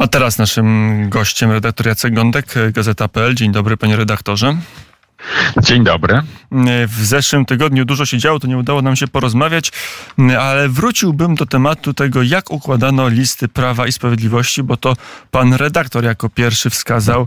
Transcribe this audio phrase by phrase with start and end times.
[0.00, 3.34] A teraz naszym gościem redaktor Jacek Gądek, Gazeta.pl.
[3.34, 4.56] Dzień dobry, panie redaktorze.
[5.62, 6.22] Dzień dobry.
[6.88, 9.72] W zeszłym tygodniu dużo się działo, to nie udało nam się porozmawiać,
[10.40, 14.96] ale wróciłbym do tematu tego, jak układano listy Prawa i Sprawiedliwości, bo to
[15.30, 17.26] pan redaktor jako pierwszy wskazał,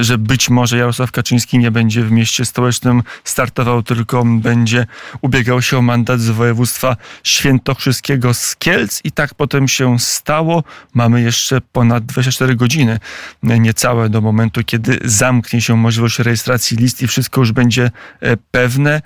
[0.00, 4.86] że być może Jarosław Kaczyński nie będzie w mieście stołecznym startował, tylko będzie
[5.20, 10.64] ubiegał się o mandat z województwa świętokrzyskiego z Kielc i tak potem się stało.
[10.94, 12.98] Mamy jeszcze ponad 24 godziny,
[13.42, 19.02] niecałe do momentu, kiedy zamknie się możliwość rejestracji list i wszystko już będzie e, pewne.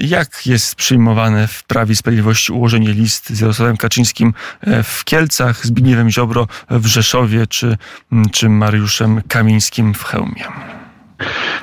[0.00, 5.66] Jak jest przyjmowane w Prawie i Sprawiedliwości ułożenie list z Jarosławem Kaczyńskim e, w Kielcach,
[5.66, 7.76] Zbigniewem Ziobro w Rzeszowie czy,
[8.32, 10.44] czy Mariuszem Kamińskim w Chełmie?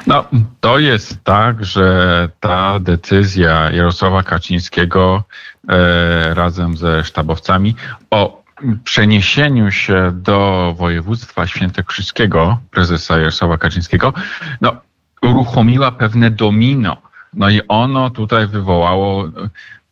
[0.07, 0.25] No,
[0.59, 5.23] to jest tak, że ta decyzja Jarosława Kaczyńskiego
[5.69, 7.75] e, razem ze sztabowcami
[8.09, 8.45] o
[8.83, 14.13] przeniesieniu się do województwa świętokrzyskiego prezesa Jarosława Kaczyńskiego,
[14.61, 14.75] no,
[15.21, 16.97] uruchomiła pewne domino.
[17.33, 19.23] No i ono tutaj wywołało,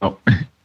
[0.02, 0.18] no,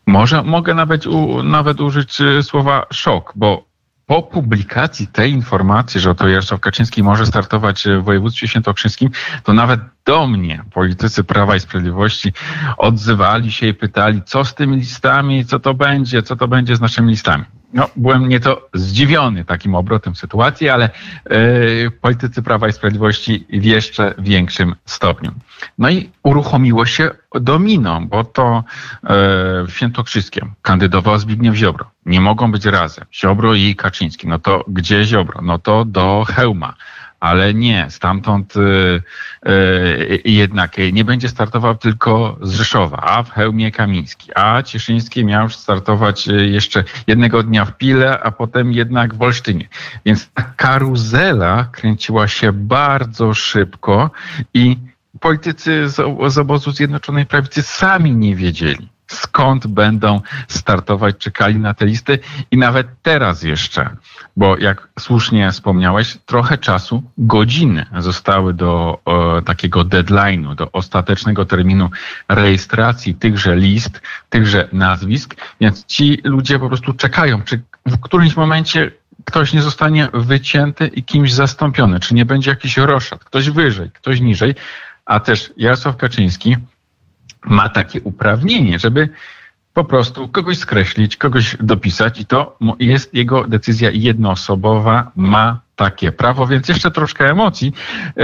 [0.06, 3.68] może mogę nawet, u, nawet użyć y, słowa szok, bo
[4.06, 9.10] po publikacji tej informacji, że oto Jarosław Kaczyński może startować w województwie świętokrzyskim,
[9.44, 12.32] to nawet do mnie politycy Prawa i Sprawiedliwości
[12.76, 16.80] odzywali się i pytali, co z tymi listami, co to będzie, co to będzie z
[16.80, 17.44] naszymi listami.
[17.72, 20.90] No, byłem nieco zdziwiony takim obrotem sytuacji, ale
[21.30, 25.30] yy, politycy Prawa i Sprawiedliwości w jeszcze większym stopniu.
[25.78, 28.64] No i uruchomiło się domino, bo to
[29.02, 29.08] yy,
[29.66, 31.90] w Świętokrzyskiem kandydował Zbigniew Ziobro.
[32.06, 33.04] Nie mogą być razem.
[33.14, 34.28] Ziobro i Kaczyński.
[34.28, 35.42] No to gdzie Ziobro?
[35.42, 36.74] No to do Hełma
[37.20, 38.60] ale nie, stamtąd y,
[39.48, 45.50] y, jednak nie będzie startował tylko z Rzeszowa, a w Hełmie Kamiński, a Cieszyński miał
[45.50, 49.68] startować y, jeszcze jednego dnia w Pile, a potem jednak w Olsztynie.
[50.04, 54.10] Więc ta karuzela kręciła się bardzo szybko
[54.54, 54.76] i
[55.20, 55.96] politycy z,
[56.32, 62.18] z obozu Zjednoczonej Prawicy sami nie wiedzieli skąd będą startować, czekali na te listy?
[62.50, 63.96] I nawet teraz jeszcze,
[64.36, 71.90] bo jak słusznie wspomniałeś, trochę czasu, godziny zostały do o, takiego deadline'u, do ostatecznego terminu
[72.28, 78.90] rejestracji tychże list, tychże nazwisk, więc ci ludzie po prostu czekają, czy w którymś momencie
[79.24, 84.20] ktoś nie zostanie wycięty i kimś zastąpiony, czy nie będzie jakiś roszad, ktoś wyżej, ktoś
[84.20, 84.54] niżej,
[85.04, 86.56] a też Jarosław Kaczyński
[87.44, 89.08] ma takie uprawnienie, żeby
[89.74, 96.46] po prostu kogoś skreślić, kogoś dopisać i to jest jego decyzja jednoosobowa, ma takie prawo,
[96.46, 97.72] więc jeszcze troszkę emocji
[98.16, 98.22] e,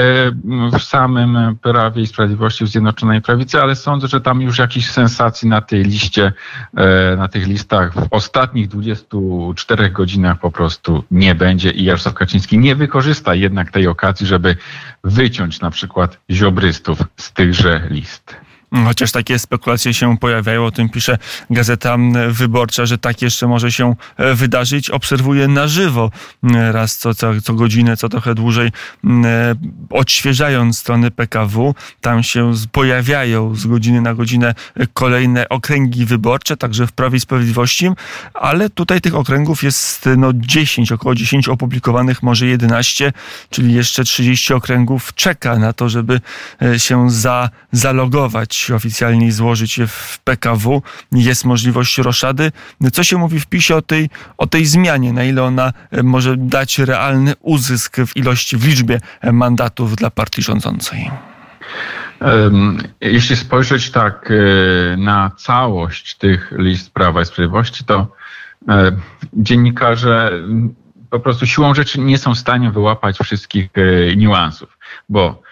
[0.79, 5.49] w samym Prawie i Sprawiedliwości w Zjednoczonej Prawicy, ale sądzę, że tam już jakichś sensacji
[5.49, 6.33] na tej liście,
[6.77, 12.59] e, na tych listach w ostatnich 24 godzinach po prostu nie będzie i Jarosław Kaczyński
[12.59, 14.57] nie wykorzysta jednak tej okazji, żeby
[15.05, 18.44] wyciąć na przykład ziobrystów z tychże list.
[18.85, 21.19] Chociaż takie spekulacje się pojawiają, o tym pisze
[21.51, 21.97] Gazeta
[22.29, 24.91] Wyborcza, że tak jeszcze może się e, wydarzyć.
[24.91, 26.11] Obserwuję na żywo
[26.73, 28.71] raz co, co, co godzinę, co trochę dłużej,
[29.25, 29.55] e,
[29.91, 31.75] odświeżając strony PKW.
[32.01, 34.55] Tam się pojawiają z godziny na godzinę
[34.93, 37.91] kolejne okręgi wyborcze, także w Prawie i Sprawiedliwości,
[38.35, 43.13] ale tutaj tych okręgów jest no 10, około 10 opublikowanych, może 11,
[43.51, 46.21] czyli jeszcze 30 okręgów czeka na to, żeby
[46.63, 50.83] e, się za, zalogować oficjalnie złożyć je w PKW.
[51.13, 52.53] Jest możliwość roszady.
[52.93, 55.13] Co się mówi w PiSie o tej, o tej zmianie?
[55.13, 60.11] Na ile ona e, może dać realny uzysk w ilości, w liczbie e, mandatów dla
[60.11, 61.11] partii rządzącej?
[63.01, 68.07] Jeśli spojrzeć tak e, na całość tych list Prawa i Sprawiedliwości, to
[69.33, 70.33] dziennikarze
[71.11, 73.71] po prostu siłą rzeczy nie są w stanie wyłapać wszystkich
[74.17, 75.43] niuansów, bo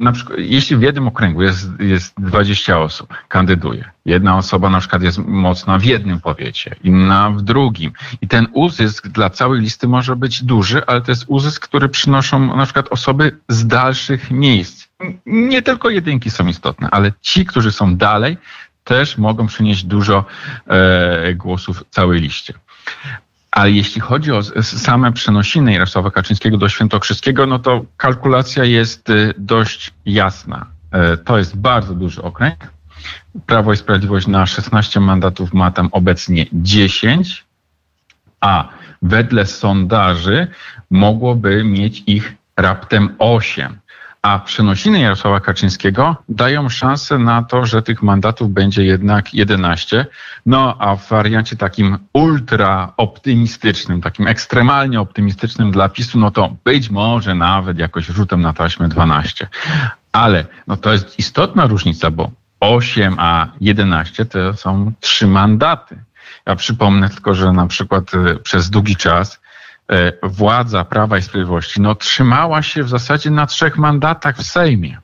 [0.00, 5.02] na przykład, jeśli w jednym okręgu jest, jest 20 osób, kandyduje, jedna osoba na przykład
[5.02, 10.16] jest mocna w jednym powiecie, inna w drugim i ten uzysk dla całej listy może
[10.16, 14.88] być duży, ale to jest uzysk, który przynoszą na przykład osoby z dalszych miejsc.
[15.26, 18.38] Nie tylko jedynki są istotne, ale ci, którzy są dalej,
[18.84, 20.24] też mogą przynieść dużo
[20.66, 22.54] e, głosów całej liście.
[23.56, 29.34] Ale jeśli chodzi o same przenosiny Jarosława Kaczyńskiego do Świętokrzyskiego, no to kalkulacja jest y,
[29.38, 30.66] dość jasna.
[30.90, 32.56] E, to jest bardzo duży okręg.
[33.46, 37.44] Prawo i Sprawiedliwość na 16 mandatów ma tam obecnie 10,
[38.40, 38.68] a
[39.02, 40.46] wedle sondaży
[40.90, 43.78] mogłoby mieć ich raptem 8
[44.26, 50.06] A przenosiny Jarosława Kaczyńskiego dają szansę na to, że tych mandatów będzie jednak 11.
[50.46, 56.90] No a w wariancie takim ultra optymistycznym, takim ekstremalnie optymistycznym dla PiSu, no to być
[56.90, 59.48] może nawet jakoś rzutem na taśmę 12.
[60.12, 62.30] Ale no to jest istotna różnica, bo
[62.60, 65.98] 8 a 11 to są trzy mandaty.
[66.46, 69.40] Ja przypomnę tylko, że na przykład e, przez długi czas
[70.22, 74.98] władza Prawa i Sprawiedliwości no, trzymała się w zasadzie na trzech mandatach w Sejmie.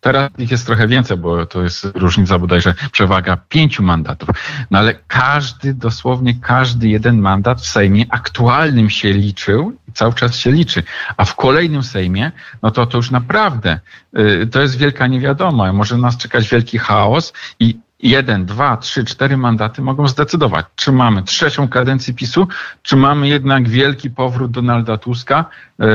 [0.00, 4.28] Teraz ich jest trochę więcej, bo to jest różnica bodajże przewaga pięciu mandatów.
[4.70, 10.36] No ale każdy, dosłownie każdy jeden mandat w Sejmie aktualnym się liczył i cały czas
[10.36, 10.82] się liczy.
[11.16, 12.32] A w kolejnym Sejmie,
[12.62, 13.80] no to to już naprawdę
[14.18, 15.72] y, to jest wielka niewiadoma.
[15.72, 21.22] Może nas czekać wielki chaos i jeden, dwa, trzy, cztery mandaty mogą zdecydować, czy mamy
[21.22, 22.48] trzecią kadencję PiSu,
[22.82, 25.44] czy mamy jednak wielki powrót Donalda Tuska
[25.80, 25.88] e, e,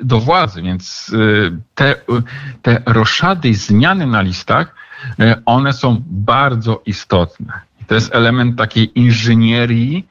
[0.00, 0.62] do władzy.
[0.62, 1.94] Więc e, te,
[2.62, 4.74] te roszady i zmiany na listach,
[5.46, 7.60] one są bardzo istotne.
[7.86, 10.06] To jest element takiej inżynierii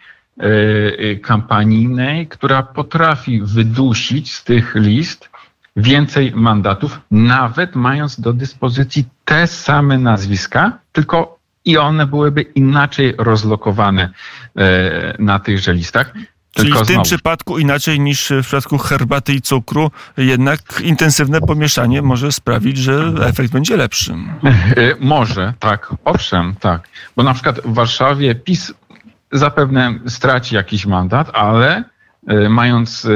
[1.21, 5.29] kampanijnej, która potrafi wydusić z tych list
[5.75, 14.09] więcej mandatów, nawet mając do dyspozycji te same nazwiska, tylko i one byłyby inaczej rozlokowane
[14.57, 16.13] e, na tychże listach.
[16.51, 17.05] Czyli Tylko w tym znowu.
[17.05, 23.51] przypadku inaczej niż w przypadku herbaty i cukru, jednak intensywne pomieszanie może sprawić, że efekt
[23.51, 24.13] będzie lepszy.
[24.13, 24.15] E,
[24.99, 26.87] może, tak, owszem, tak.
[27.15, 28.73] Bo na przykład w Warszawie PiS
[29.31, 31.83] zapewne straci jakiś mandat, ale
[32.49, 33.09] mając e,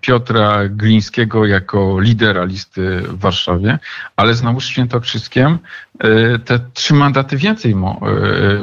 [0.00, 3.78] Piotra Glińskiego jako lidera listy w Warszawie,
[4.16, 5.58] ale znowu z Świętokrzyskiem
[5.98, 7.74] e, te trzy mandaty więcej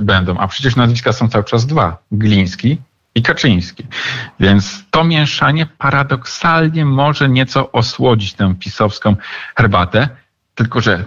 [0.02, 2.78] będą, a przecież nazwiska są cały czas dwa, Gliński
[3.16, 3.88] i Kaczyński.
[4.40, 9.16] Więc to mieszanie paradoksalnie może nieco osłodzić tę pisowską
[9.56, 10.10] herbatę,
[10.56, 11.06] tylko że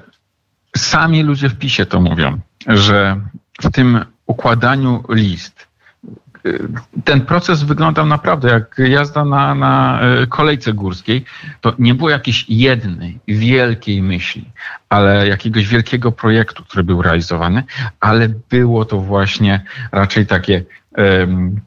[0.76, 3.20] sami ludzie w PiSie to mówią, że
[3.62, 5.69] w tym układaniu list,
[7.05, 11.25] ten proces wyglądał naprawdę jak jazda na, na e, kolejce górskiej.
[11.61, 14.44] To nie było jakiejś jednej wielkiej myśli,
[14.88, 17.62] ale jakiegoś wielkiego projektu, który był realizowany,
[18.00, 20.64] ale było to właśnie raczej takie
[20.96, 21.61] um,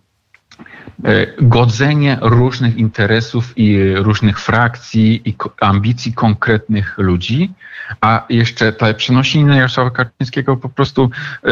[1.41, 7.53] godzenie różnych interesów i różnych frakcji i ambicji konkretnych ludzi
[8.01, 11.09] a jeszcze te przenosiny Jarosława Kaczyńskiego po prostu
[11.43, 11.49] e,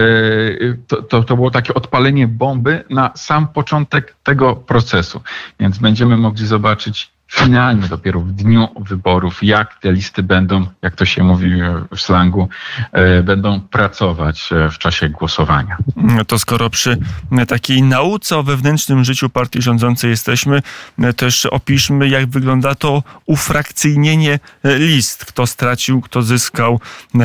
[0.87, 5.21] to, to, to było takie odpalenie bomby na sam początek tego procesu.
[5.59, 11.05] Więc będziemy mogli zobaczyć finalnie dopiero w dniu wyborów, jak te listy będą, jak to
[11.05, 11.51] się mówi
[11.95, 12.49] w slangu,
[12.91, 15.77] e, będą pracować e, w czasie głosowania.
[15.95, 16.97] No to skoro przy
[17.47, 20.61] takiej nauce o wewnętrznym życiu partii rządzącej jesteśmy,
[20.99, 25.25] e, też opiszmy, jak wygląda to ufrakcyjnienie list.
[25.25, 26.79] Kto stracił, kto zyskał.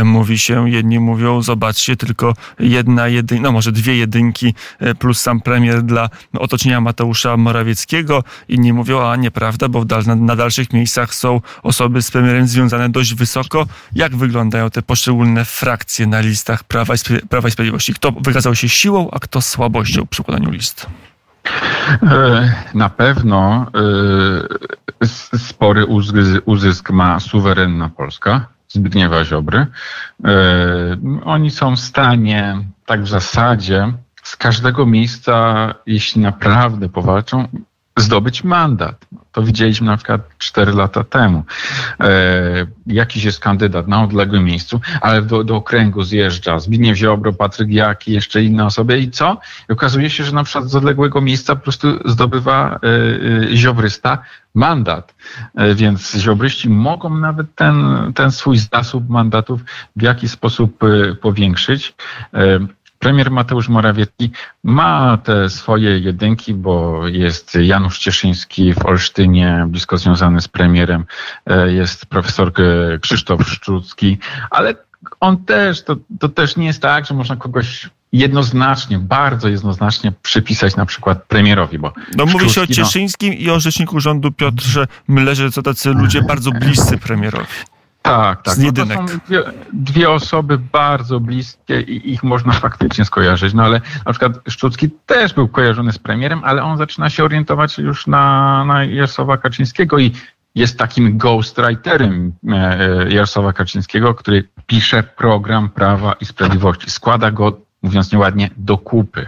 [0.04, 4.54] Mówi się, jedni mówią, zobaczcie, tylko jedna jedynka, no może dwie jedynki
[4.98, 6.08] plus sam premier dla
[6.38, 8.24] otoczenia Mateusza Morawieckiego.
[8.48, 9.84] Inni mówią, a nieprawda, bo w
[10.16, 13.66] na, dalszych miejscach są osoby z premierem związane dość wysoko.
[13.94, 17.94] Jak wyglądają te poszczególne frakcje na listach Prawa i, Prawa i Sprawiedliwości?
[17.94, 20.86] Kto wykazał się siłą, a kto słabością przy układaniu list?
[22.02, 23.66] E, na pewno
[25.02, 25.86] e, spory
[26.44, 29.66] uzysk ma suwerenna Polska, Zbigniewa Ziobry.
[30.24, 30.36] E,
[31.24, 37.48] oni są w stanie, tak w zasadzie, z każdego miejsca, jeśli naprawdę powalczą,
[37.98, 39.06] zdobyć mandat.
[39.32, 41.44] To widzieliśmy na przykład 4 lata temu.
[42.00, 47.70] E, jakiś jest kandydat na odległym miejscu, ale do, do okręgu zjeżdża Zbigniew Ziobro, Patryk
[47.70, 49.40] Jaki, jeszcze inne osoby i co?
[49.68, 52.88] I okazuje się, że na przykład z odległego miejsca po prostu zdobywa e,
[53.52, 54.18] e, ziobrysta
[54.54, 55.14] mandat.
[55.54, 57.76] E, więc ziobryści mogą nawet ten,
[58.14, 59.60] ten swój zasób mandatów
[59.96, 61.94] w jakiś sposób e, powiększyć.
[63.00, 64.30] Premier Mateusz Morawiecki
[64.64, 71.04] ma te swoje jedynki, bo jest Janusz Cieszyński w Olsztynie, blisko związany z premierem,
[71.46, 72.52] e, jest profesor
[73.00, 74.18] Krzysztof Szczucki,
[74.50, 74.74] ale
[75.20, 80.76] on też, to, to też nie jest tak, że można kogoś jednoznacznie, bardzo jednoznacznie przypisać
[80.76, 81.92] na przykład premierowi, bo...
[82.16, 85.90] No mówi się o no- Cieszyńskim no, i o rzeczniku rządu Piotrze Mlerze, co tacy
[85.90, 87.46] ludzie bardzo bliscy premierowi.
[88.02, 88.58] Tak, tak.
[88.58, 89.42] No to są dwie,
[89.72, 93.54] dwie, osoby bardzo bliskie i ich można faktycznie skojarzyć.
[93.54, 97.78] No ale na przykład Szczucki też był kojarzony z premierem, ale on zaczyna się orientować
[97.78, 100.12] już na, na Jarosława Kaczyńskiego i
[100.54, 106.90] jest takim ghostwriterem e, e, Jarosława Kaczyńskiego, który pisze program Prawa i Sprawiedliwości.
[106.90, 109.26] Składa go mówiąc nieładnie, do kupy.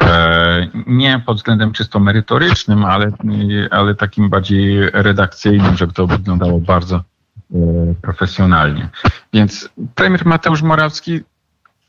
[0.00, 3.10] E, nie pod względem czysto merytorycznym, ale,
[3.70, 7.00] ale takim bardziej redakcyjnym, żeby to wyglądało bardzo
[8.02, 8.88] profesjonalnie.
[9.32, 11.20] Więc premier Mateusz Morawski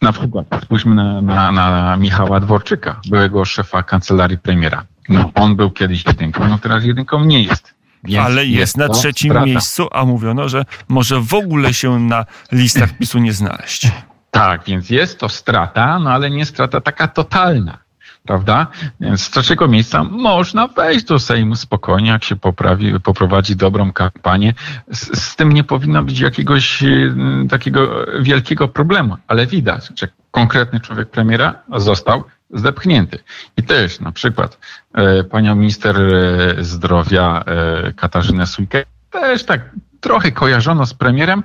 [0.01, 4.85] na przykład spójrzmy na, na, na Michała Dworczyka, byłego szefa kancelarii premiera.
[5.09, 7.75] No, on był kiedyś jedynką, no teraz jedynką nie jest.
[8.03, 9.45] Więc Ale jest, jest na trzecim strata.
[9.45, 13.91] miejscu, a mówiono, że może w ogóle się na listach PiSu nie znaleźć.
[14.31, 17.84] Tak, więc jest to strata, no ale nie strata taka totalna
[18.25, 18.67] prawda?
[18.99, 24.53] Więc z trzeciego miejsca można wejść do Sejmu spokojnie, jak się poprawi, poprowadzi dobrą kampanię.
[24.91, 27.13] Z, z, tym nie powinno być jakiegoś y,
[27.49, 33.19] takiego wielkiego problemu, ale widać, że konkretny człowiek premiera został zdepchnięty.
[33.57, 34.57] I też na przykład
[34.93, 39.61] e, panią minister e, zdrowia e, Katarzynę Sujkę też tak
[40.01, 41.43] trochę kojarzono z premierem,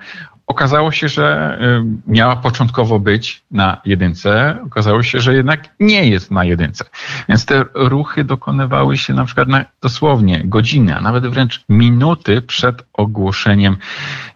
[0.50, 1.59] Okazało się, że
[2.07, 6.85] y, miała początkowo być na jedynce, okazało się, że jednak nie jest na jedynce.
[7.28, 12.83] Więc te ruchy dokonywały się na przykład na dosłownie godziny, a nawet wręcz minuty przed
[12.92, 13.76] ogłoszeniem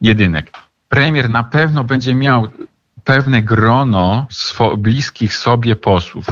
[0.00, 0.52] jedynek.
[0.88, 2.48] Premier na pewno będzie miał
[3.04, 4.26] pewne grono
[4.78, 6.26] bliskich sobie posłów.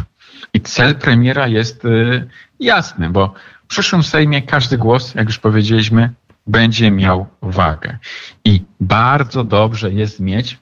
[0.55, 2.29] I cel premiera jest y,
[2.61, 3.35] jasny, bo
[3.65, 6.11] w przyszłym Sejmie każdy głos, jak już powiedzieliśmy,
[6.47, 7.99] będzie miał wagę.
[8.45, 10.59] I bardzo dobrze jest mieć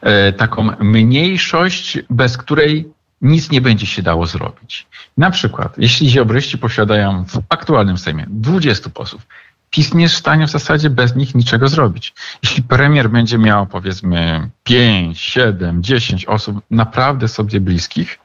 [0.00, 2.92] e, taką mniejszość, bez której
[3.22, 4.86] nic nie będzie się dało zrobić.
[5.16, 9.26] Na przykład, jeśli ziobryści posiadają w aktualnym Sejmie 20 posłów,
[9.70, 12.14] PiS nie jest w stanie w zasadzie bez nich niczego zrobić.
[12.42, 18.18] Jeśli premier będzie miał powiedzmy 5, 7, 10 osób naprawdę sobie bliskich,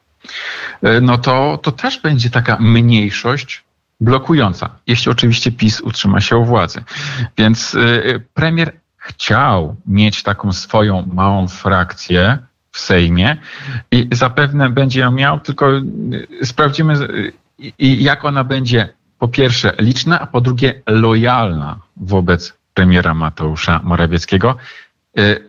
[0.82, 3.64] e, no to, to też będzie taka mniejszość,
[4.00, 6.84] blokująca, jeśli oczywiście PiS utrzyma się u władzy.
[7.38, 12.38] Więc y, premier chciał mieć taką swoją małą frakcję
[12.72, 13.38] w Sejmie
[13.92, 17.34] i zapewne będzie ją miał, tylko y, sprawdzimy, y,
[17.80, 18.90] jak ona będzie
[19.20, 24.56] po pierwsze liczna, a po drugie lojalna wobec premiera Mateusza Morawieckiego.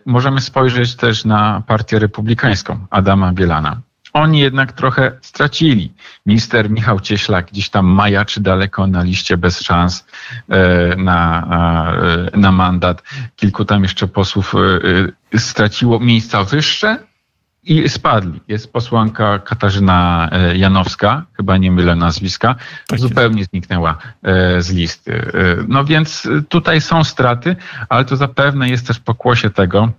[0.06, 3.80] Możemy spojrzeć też na partię republikańską Adama Bielana
[4.12, 5.92] oni jednak trochę stracili.
[6.26, 10.06] Minister Michał Cieślak gdzieś tam majaczy daleko na liście bez szans
[10.48, 11.46] e, na,
[12.32, 13.02] e, na mandat.
[13.36, 14.54] Kilku tam jeszcze posłów
[15.34, 16.98] e, straciło miejsca wyższe
[17.64, 18.40] i spadli.
[18.48, 22.54] Jest posłanka Katarzyna Janowska, chyba nie mylę nazwiska,
[22.86, 23.98] tak zupełnie zniknęła
[24.58, 25.32] z listy.
[25.68, 27.56] No więc tutaj są straty,
[27.88, 29.92] ale to zapewne jest też pokłosie tego,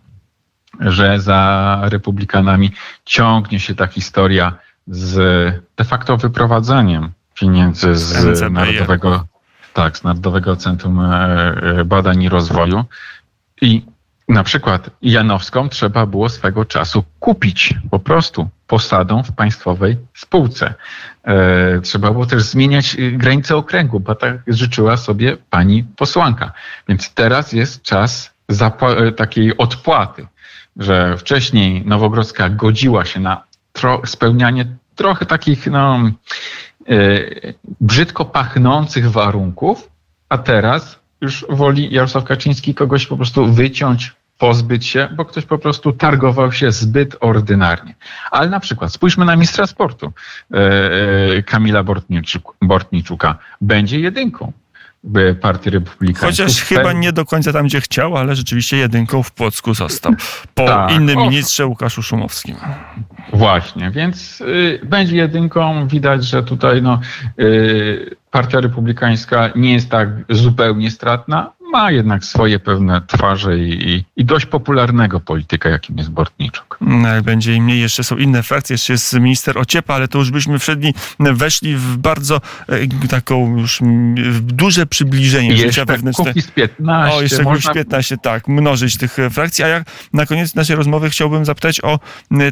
[0.80, 2.72] że za republikanami
[3.06, 4.54] ciągnie się ta historia
[4.88, 5.16] z
[5.78, 9.26] de facto wyprowadzaniem pieniędzy z Narodowego,
[9.74, 11.06] tak, z Narodowego Centrum e,
[11.80, 12.86] e, Badań i Rozwoju.
[13.62, 13.86] I
[14.30, 20.74] na przykład Janowską trzeba było swego czasu kupić po prostu posadą w państwowej spółce.
[21.24, 26.52] E, trzeba było też zmieniać granice okręgu, bo tak życzyła sobie pani posłanka.
[26.88, 28.34] Więc teraz jest czas
[29.18, 30.28] takiej odpłaty
[30.78, 36.00] że wcześniej Nowogrodzka godziła się na tro spełnianie trochę takich no,
[36.88, 39.90] yy, brzydko pachnących warunków,
[40.30, 45.58] a teraz już woli Jarosław Kaczyński kogoś po prostu wyciąć, pozbyć się, bo ktoś po
[45.58, 47.96] prostu targował się zbyt ordynarnie.
[48.32, 50.12] Ale na przykład spójrzmy na mistrza sportu
[50.50, 51.84] yy, Kamila
[52.62, 53.38] Bortniczuka.
[53.62, 54.54] Będzie jedynką
[55.42, 56.46] Partii Republikańskiej.
[56.46, 60.14] Chociaż chyba nie do końca tam, gdzie chciał, ale rzeczywiście jedynką w Płocku został.
[60.54, 62.56] Po tak, innym ministrze Łukaszu Szumowskim.
[63.34, 65.88] Właśnie, więc y, będzie jedynką.
[65.88, 67.00] Widać, że tutaj no,
[67.40, 74.26] y, Partia Republikańska nie jest tak zupełnie stratna, ma jednak swoje pewne twarze i, i
[74.26, 76.78] dość popularnego polityka, jakim jest Bortniczuk.
[76.82, 80.32] No, będzie im mniej, jeszcze są inne frakcje, jeszcze jest minister Ociepa, ale to już
[80.32, 83.80] byśmy wszedni weszli w bardzo e, taką już
[84.42, 86.30] duże przybliżenie jeszcze życia wewnętrznego.
[86.30, 87.18] Kukiz 15.
[87.18, 87.74] O, jeszcze można...
[87.74, 89.64] 15, tak, mnożyć tych e, frakcji.
[89.64, 89.84] A jak
[90.14, 92.00] na koniec naszej rozmowy chciałbym zapytać o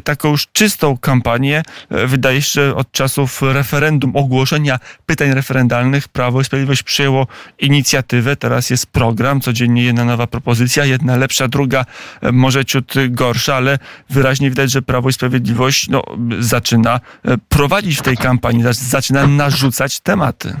[0.04, 1.62] taką już czystą kampanię.
[1.90, 7.26] E, wydaje się, że od czasów referendum, ogłoszenia pytań referendalnych Prawo i Sprawiedliwość przyjęło
[7.58, 11.84] inicjatywę, teraz jest pro program, codziennie jedna nowa propozycja, jedna lepsza, druga
[12.20, 13.78] e, może ciut gorsza, ale
[14.10, 16.02] wyraźnie widać, że Prawo i Sprawiedliwość no,
[16.38, 20.56] zaczyna e, prowadzić w tej kampanii, zaczyna narzucać tematy.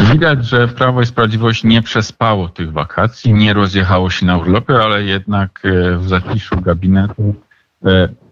[0.00, 5.02] Widać, że Prawo i Sprawiedliwość nie przespało tych wakacji, nie rozjechało się na urlopy, ale
[5.02, 7.34] jednak e, w zaciszu gabinetu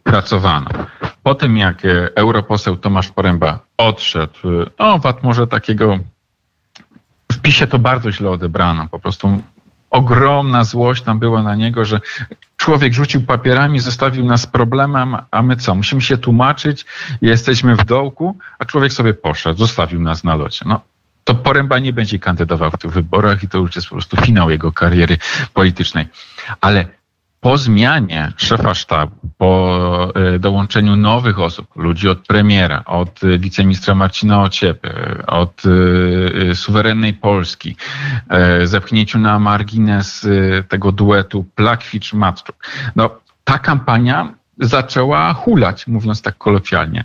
[0.03, 0.71] pracowano.
[1.23, 1.83] Po tym, jak
[2.15, 4.39] europoseł Tomasz Poręba odszedł,
[4.79, 5.99] no w atmosferze takiego
[7.33, 8.89] w PiSie to bardzo źle odebrano.
[8.89, 9.43] Po prostu
[9.91, 12.01] ogromna złość tam była na niego, że
[12.57, 15.75] człowiek rzucił papierami, zostawił nas problemem, a my co?
[15.75, 16.87] Musimy się tłumaczyć,
[17.23, 20.65] jesteśmy w dołku, a człowiek sobie poszedł, zostawił nas na locie.
[20.69, 20.81] No,
[21.25, 24.51] to Poręba nie będzie kandydował w tych wyborach i to już jest po prostu finał
[24.51, 25.19] jego kariery
[25.55, 26.09] politycznej.
[26.61, 26.87] Ale
[27.45, 34.43] po zmianie szefa sztabu, po e, dołączeniu nowych osób, ludzi od premiera, od wiceministra Marcina
[34.43, 35.63] Ociepy, od
[36.51, 37.77] e, suwerennej Polski,
[38.29, 40.27] e, zepchnięciu na margines
[40.69, 42.57] tego duetu Plakwicz-Matczuk,
[42.97, 43.11] no
[43.45, 47.05] ta kampania zaczęła hulać, mówiąc tak kolokwialnie.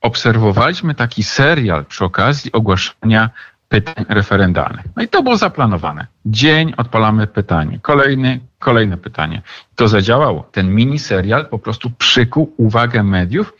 [0.00, 3.30] Obserwowaliśmy taki serial przy okazji ogłaszania
[3.68, 4.86] pytań referendalnych.
[4.96, 6.06] No i to było zaplanowane.
[6.26, 9.42] Dzień odpalamy pytanie, kolejny, kolejne pytanie.
[9.74, 10.48] To zadziałało.
[10.52, 13.54] Ten mini serial po prostu przykuł uwagę mediów.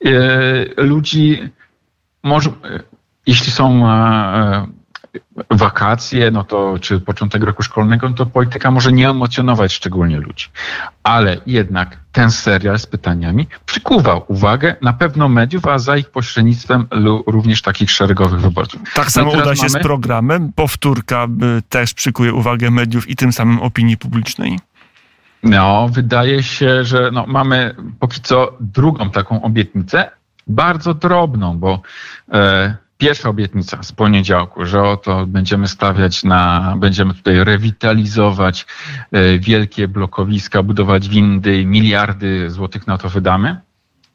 [0.00, 1.48] Yy, ludzi,
[2.22, 2.50] może,
[3.26, 4.66] jeśli są e,
[5.50, 10.46] wakacje, no to czy początek roku szkolnego, no to polityka może nie emocjonować szczególnie ludzi.
[11.02, 16.86] Ale jednak ten serial z pytaniami przykuwał uwagę na pewno mediów, a za ich pośrednictwem
[17.26, 18.80] również takich szeregowych wyborców.
[18.94, 19.70] Tak samo uda się mamy...
[19.70, 20.52] z programem.
[20.52, 21.26] Powtórka
[21.68, 24.58] też przykuje uwagę mediów i tym samym opinii publicznej.
[25.42, 30.10] No, wydaje się, że no, mamy póki co drugą taką obietnicę,
[30.46, 31.80] bardzo drobną, bo
[32.32, 38.66] e, pierwsza obietnica z poniedziałku, że oto będziemy stawiać na, będziemy tutaj rewitalizować
[39.12, 43.56] e, wielkie blokowiska, budować windy, miliardy złotych na to wydamy.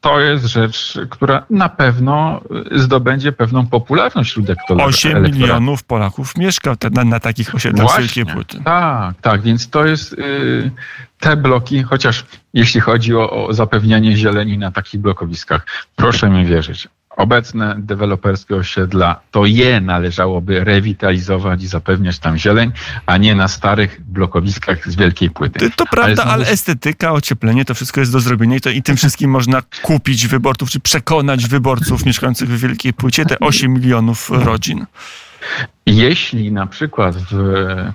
[0.00, 2.40] To jest rzecz, która na pewno
[2.72, 4.88] zdobędzie pewną popularność wśród elektoratu.
[4.88, 8.60] 8 milionów Polaków mieszka na, na takich osiedlach wielkie płyty.
[8.64, 10.70] Tak, tak, więc to jest y,
[11.20, 15.66] te bloki, chociaż jeśli chodzi o, o zapewnianie zieleni na takich blokowiskach,
[15.96, 16.88] proszę mi wierzyć,
[17.18, 22.72] obecne deweloperskie osiedla, to je należałoby rewitalizować i zapewniać tam zieleń,
[23.06, 25.70] a nie na starych blokowiskach z wielkiej płyty.
[25.70, 28.96] To prawda, ale, ale estetyka, ocieplenie, to wszystko jest do zrobienia i, to, i tym
[28.96, 34.86] wszystkim można kupić wyborców, czy przekonać wyborców mieszkających w wielkiej płycie, te 8 milionów rodzin.
[35.86, 37.34] Jeśli na przykład w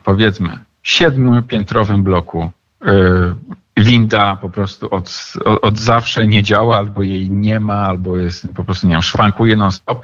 [0.04, 2.52] powiedzmy siedmiopiętrowym bloku
[2.86, 3.36] yy,
[3.78, 8.64] winda po prostu od, od zawsze nie działa, albo jej nie ma, albo jest po
[8.64, 10.02] prostu, nie wiem, szwankuje non-stop,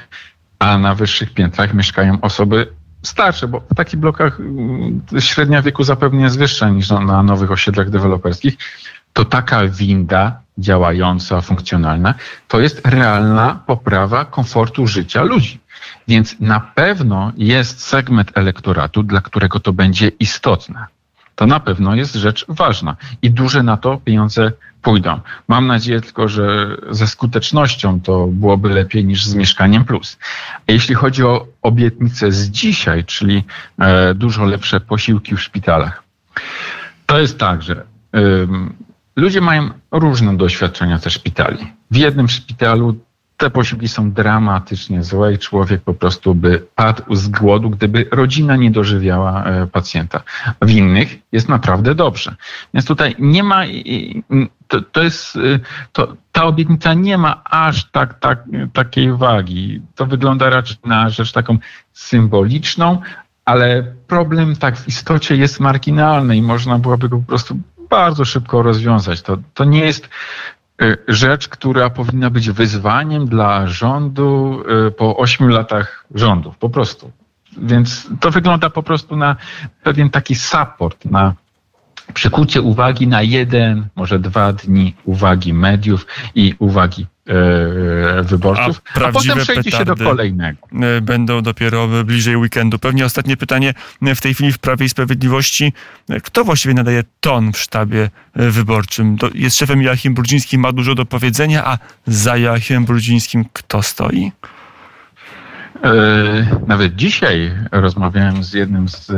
[0.59, 2.67] a na wyższych piętrach mieszkają osoby
[3.03, 7.89] starsze, bo w takich blokach mm, średnia wieku zapewne jest wyższa niż na nowych osiedlach
[7.89, 8.57] deweloperskich,
[9.13, 12.13] to taka winda działająca, funkcjonalna,
[12.47, 15.59] to jest realna poprawa komfortu życia ludzi.
[16.07, 20.85] Więc na pewno jest segment elektoratu, dla którego to będzie istotne
[21.39, 25.19] to na pewno jest rzecz ważna i duże na to pieniądze pójdą.
[25.47, 30.17] Mam nadzieję tylko, że ze skutecznością to byłoby lepiej niż z mieszkaniem plus.
[30.67, 33.43] A jeśli chodzi o obietnice z dzisiaj, czyli
[33.79, 36.03] e, dużo lepsze posiłki w szpitalach,
[37.05, 37.83] to jest tak, że
[39.15, 41.73] ludzie mają różne doświadczenia ze szpitali.
[41.91, 42.95] W jednym szpitalu
[43.39, 48.55] te posiłki są dramatycznie złe i człowiek po prostu by padł z głodu, gdyby rodzina
[48.55, 50.23] nie dożywiała e, pacjenta.
[50.61, 52.35] W innych jest naprawdę dobrze.
[52.73, 53.61] Więc tutaj nie ma,
[54.67, 55.39] to, to jest, e,
[55.91, 59.81] to, ta obietnica nie ma aż tak, tak, takiej wagi.
[59.95, 61.57] To wygląda raczej na rzecz taką
[61.93, 63.01] symboliczną,
[63.45, 68.63] ale problem tak w istocie jest marginalny i można byłoby go po prostu bardzo szybko
[68.63, 69.21] rozwiązać.
[69.21, 70.09] To, to nie jest
[71.07, 77.11] rzecz, która powinna być wyzwaniem dla rządu y, po ośmiu latach rządów, po prostu.
[77.57, 79.35] Więc to wygląda po prostu na
[79.83, 81.33] pewien taki support, na
[82.13, 87.07] przykucie uwagi na jeden, może dwa dni uwagi mediów i uwagi
[88.23, 90.57] wyborców, a, a potem przejdzie się do kolejnego.
[90.81, 92.79] E, będą dopiero bliżej weekendu.
[92.79, 95.73] Pewnie ostatnie pytanie w tej chwili w Prawie i Sprawiedliwości.
[96.23, 99.17] Kto właściwie nadaje ton w sztabie e, wyborczym?
[99.33, 104.31] Jest szefem Joachim Brudziński, ma dużo do powiedzenia, a za Joachim Brudzińskim kto stoi?
[105.83, 105.93] E,
[106.67, 109.13] nawet dzisiaj rozmawiałem z jednym z, e,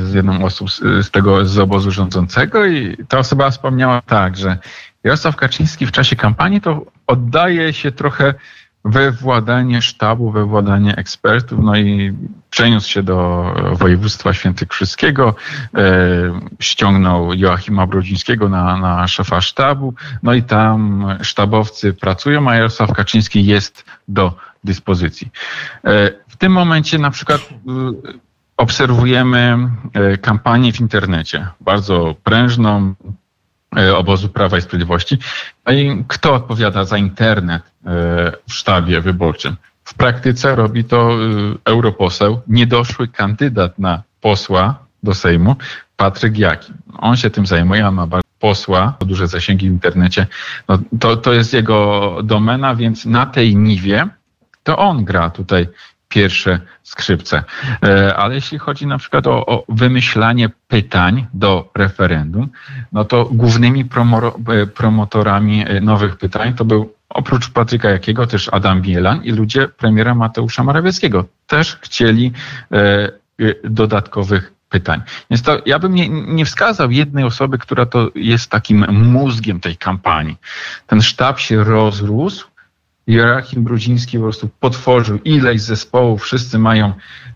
[0.00, 4.58] z jedną osób z, tego z obozu rządzącego i ta osoba wspomniała tak, że
[5.04, 8.34] Jarosław Kaczyński w czasie kampanii to oddaje się trochę
[8.84, 12.12] we władanie sztabu, we władanie ekspertów, no i
[12.50, 15.34] przeniósł się do województwa świętokrzyskiego,
[15.74, 15.80] e,
[16.60, 23.46] ściągnął Joachima Brodzińskiego na, na szefa sztabu, no i tam sztabowcy pracują, a Jarosław Kaczyński
[23.46, 24.34] jest do
[24.66, 25.30] dyspozycji.
[25.84, 27.52] E, w tym momencie na przykład e,
[28.56, 32.94] obserwujemy e, kampanię w internecie, bardzo prężną,
[33.96, 35.18] obozu Prawa i Sprawiedliwości.
[35.66, 37.62] No i kto odpowiada za internet
[38.48, 39.56] w sztabie wyborczym?
[39.84, 41.18] W praktyce robi to
[41.64, 45.56] europoseł, niedoszły kandydat na posła do Sejmu,
[45.96, 46.72] Patryk Jaki.
[46.98, 48.06] On się tym zajmuje, on ma
[48.38, 50.26] posła, duże zasięgi w internecie.
[50.68, 54.08] No, to, to jest jego domena, więc na tej niwie
[54.66, 55.68] to on gra tutaj
[56.08, 57.44] pierwsze skrzypce.
[57.82, 62.48] E, ale jeśli chodzi na przykład o, o wymyślanie pytań do referendum,
[62.92, 68.48] no to głównymi promo, e, promotorami e, nowych pytań to był oprócz Patryka Jakiego też
[68.52, 71.24] Adam Bielan i ludzie premiera Mateusza Morawieckiego.
[71.46, 72.32] Też chcieli
[73.64, 75.02] dodatkowych pytań.
[75.30, 79.76] Więc to ja bym nie, nie wskazał jednej osoby, która to jest takim mózgiem tej
[79.76, 80.36] kampanii.
[80.86, 82.48] Ten sztab się rozrósł,
[83.06, 86.92] Joachim Brudziński po prostu potworzył ileś zespołów, wszyscy mają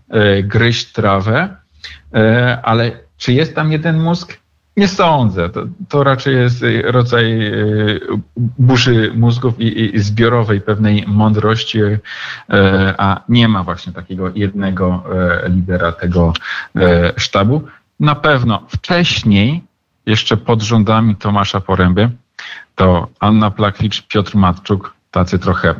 [0.09, 1.55] e, gryźć trawę,
[2.13, 4.41] e, ale czy jest tam jeden mózg?
[4.77, 5.49] Nie sądzę.
[5.49, 7.53] To, to raczej jest rodzaj e,
[8.37, 11.99] burzy mózgów i, i zbiorowej pewnej mądrości, e,
[12.97, 15.03] a nie ma właśnie takiego jednego
[15.45, 16.33] e, lidera tego
[16.75, 17.61] e, sztabu.
[17.99, 19.63] Na pewno wcześniej,
[20.05, 22.09] jeszcze pod rządami Tomasza Poręby,
[22.75, 25.75] to Anna Plaklicz, Piotr Matczuk, tacy trochę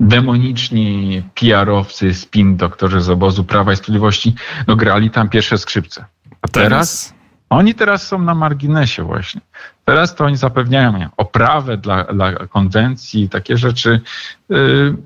[0.00, 4.34] demoniczni PR-owcy, spin doktorzy z obozu Prawa i Sprawiedliwości,
[4.66, 6.04] no grali tam pierwsze skrzypce.
[6.42, 7.14] A teraz,
[7.50, 9.40] oni teraz są na marginesie właśnie.
[9.84, 14.00] Teraz to oni zapewniają oprawę dla, dla konwencji, takie rzeczy
[14.48, 14.96] yy,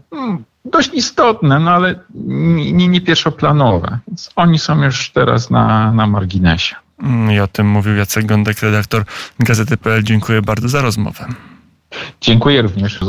[0.64, 3.98] dość istotne, no ale nie, nie pierwszoplanowe.
[4.08, 6.76] Więc oni są już teraz na, na marginesie.
[7.34, 9.04] I o tym mówił Jacek Gądek, redaktor
[9.40, 10.02] Gazety.pl.
[10.02, 11.26] Dziękuję bardzo za rozmowę.
[12.20, 13.00] Dziękuję również.